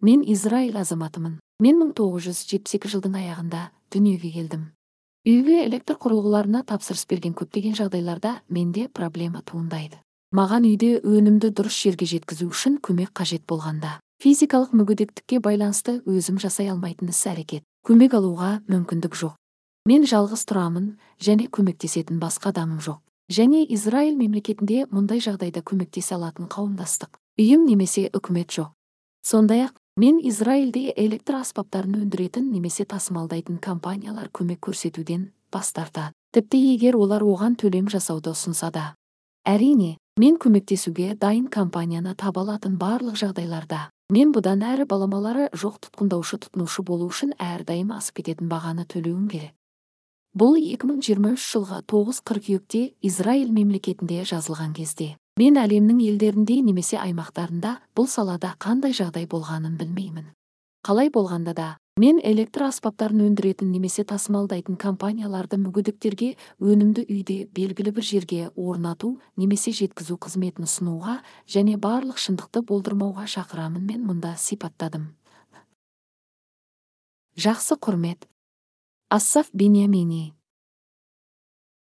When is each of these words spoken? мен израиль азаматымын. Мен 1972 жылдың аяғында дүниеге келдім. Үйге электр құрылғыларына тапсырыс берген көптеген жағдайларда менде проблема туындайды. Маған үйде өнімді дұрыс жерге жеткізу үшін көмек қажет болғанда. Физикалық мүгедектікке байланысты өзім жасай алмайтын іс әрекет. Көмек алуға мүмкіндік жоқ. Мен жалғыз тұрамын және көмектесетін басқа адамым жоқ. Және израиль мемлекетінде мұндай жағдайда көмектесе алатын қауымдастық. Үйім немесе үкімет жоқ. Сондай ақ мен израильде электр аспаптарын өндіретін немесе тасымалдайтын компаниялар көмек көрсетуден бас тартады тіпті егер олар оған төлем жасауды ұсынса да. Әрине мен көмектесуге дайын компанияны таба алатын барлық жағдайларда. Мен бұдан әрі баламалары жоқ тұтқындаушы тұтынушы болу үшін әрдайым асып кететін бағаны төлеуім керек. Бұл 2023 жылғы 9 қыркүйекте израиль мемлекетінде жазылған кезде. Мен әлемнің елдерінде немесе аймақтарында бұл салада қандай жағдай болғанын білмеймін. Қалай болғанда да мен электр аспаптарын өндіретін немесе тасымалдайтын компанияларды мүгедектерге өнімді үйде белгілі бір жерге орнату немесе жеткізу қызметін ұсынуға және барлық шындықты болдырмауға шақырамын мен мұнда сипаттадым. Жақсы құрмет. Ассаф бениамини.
мен 0.00 0.22
израиль 0.26 0.76
азаматымын. 0.76 1.38
Мен 1.60 1.80
1972 1.80 2.88
жылдың 2.88 3.16
аяғында 3.20 3.70
дүниеге 3.92 4.30
келдім. 4.32 4.68
Үйге 5.28 5.66
электр 5.66 5.98
құрылғыларына 6.00 6.62
тапсырыс 6.64 7.04
берген 7.10 7.34
көптеген 7.36 7.74
жағдайларда 7.76 8.38
менде 8.48 8.88
проблема 8.88 9.42
туындайды. 9.44 9.98
Маған 10.32 10.64
үйде 10.64 11.00
өнімді 11.04 11.50
дұрыс 11.52 11.76
жерге 11.76 12.06
жеткізу 12.08 12.48
үшін 12.48 12.78
көмек 12.80 13.12
қажет 13.12 13.44
болғанда. 13.50 13.98
Физикалық 14.22 14.72
мүгедектікке 14.76 15.40
байланысты 15.44 15.98
өзім 16.08 16.38
жасай 16.40 16.70
алмайтын 16.72 17.12
іс 17.12 17.20
әрекет. 17.28 17.64
Көмек 17.84 18.16
алуға 18.16 18.60
мүмкіндік 18.70 19.16
жоқ. 19.16 19.36
Мен 19.88 20.04
жалғыз 20.08 20.44
тұрамын 20.48 20.90
және 21.20 21.48
көмектесетін 21.48 22.20
басқа 22.20 22.54
адамым 22.54 22.80
жоқ. 22.84 23.00
Және 23.32 23.64
израиль 23.72 24.16
мемлекетінде 24.16 24.84
мұндай 24.92 25.20
жағдайда 25.24 25.64
көмектесе 25.64 26.16
алатын 26.16 26.48
қауымдастық. 26.52 27.16
Үйім 27.40 27.64
немесе 27.64 28.08
үкімет 28.12 28.52
жоқ. 28.52 28.72
Сондай 29.24 29.66
ақ 29.66 29.79
мен 30.00 30.16
израильде 30.24 30.94
электр 30.96 31.34
аспаптарын 31.36 31.98
өндіретін 31.98 32.46
немесе 32.48 32.86
тасымалдайтын 32.88 33.58
компаниялар 33.60 34.30
көмек 34.32 34.62
көрсетуден 34.64 35.26
бас 35.52 35.74
тартады 35.76 36.14
тіпті 36.32 36.60
егер 36.70 36.96
олар 36.96 37.20
оған 37.20 37.58
төлем 37.60 37.90
жасауды 37.92 38.32
ұсынса 38.32 38.70
да. 38.72 38.94
Әрине 39.44 39.98
мен 40.16 40.38
көмектесуге 40.40 41.18
дайын 41.20 41.50
компанияны 41.52 42.14
таба 42.16 42.46
алатын 42.46 42.78
барлық 42.80 43.20
жағдайларда. 43.20 43.90
Мен 44.08 44.32
бұдан 44.32 44.64
әрі 44.64 44.88
баламалары 44.88 45.50
жоқ 45.52 45.76
тұтқындаушы 45.84 46.40
тұтынушы 46.46 46.80
болу 46.80 47.10
үшін 47.12 47.36
әрдайым 47.36 47.92
асып 47.92 48.22
кететін 48.22 48.48
бағаны 48.48 48.88
төлеуім 48.88 49.28
керек. 49.28 49.52
Бұл 50.32 50.56
2023 50.56 51.44
жылғы 51.44 51.84
9 51.92 52.24
қыркүйекте 52.24 52.86
израиль 53.02 53.52
мемлекетінде 53.52 54.24
жазылған 54.24 54.72
кезде. 54.72 55.18
Мен 55.40 55.56
әлемнің 55.56 56.00
елдерінде 56.04 56.58
немесе 56.60 56.98
аймақтарында 57.00 57.78
бұл 57.96 58.08
салада 58.12 58.50
қандай 58.60 58.92
жағдай 58.92 59.24
болғанын 59.30 59.78
білмеймін. 59.80 60.26
Қалай 60.84 61.08
болғанда 61.12 61.54
да 61.56 61.68
мен 62.00 62.18
электр 62.24 62.66
аспаптарын 62.66 63.22
өндіретін 63.26 63.70
немесе 63.72 64.04
тасымалдайтын 64.08 64.76
компанияларды 64.80 65.56
мүгедектерге 65.60 66.34
өнімді 66.60 67.04
үйде 67.06 67.36
белгілі 67.56 67.92
бір 67.96 68.06
жерге 68.10 68.40
орнату 68.56 69.14
немесе 69.40 69.72
жеткізу 69.76 70.18
қызметін 70.26 70.68
ұсынуға 70.68 71.18
және 71.56 71.78
барлық 71.80 72.20
шындықты 72.20 72.64
болдырмауға 72.72 73.24
шақырамын 73.36 73.86
мен 73.92 74.04
мұнда 74.08 74.34
сипаттадым. 74.36 75.14
Жақсы 77.36 77.80
құрмет. 77.80 78.28
Ассаф 79.08 79.48
бениамини. 79.52 80.34